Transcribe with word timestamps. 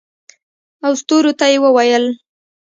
او 0.85 0.91
ستورو 1.01 1.31
ته 1.39 1.45
یې 1.51 1.57
وویل 1.63 2.05